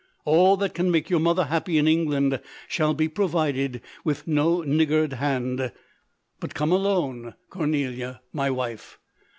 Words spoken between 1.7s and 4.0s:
in England, shall be pro vided